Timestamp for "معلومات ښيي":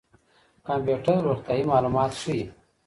1.71-2.43